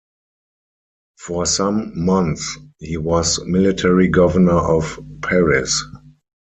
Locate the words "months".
2.05-2.57